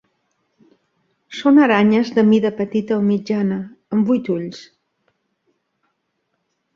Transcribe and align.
Són 1.39 1.59
aranyes 1.65 2.07
de 2.15 2.23
mida 2.29 2.51
petita 2.61 2.97
o 3.01 3.05
mitjana, 3.09 3.57
amb 3.99 4.09
vuit 4.13 4.31
ulls. 4.37 4.63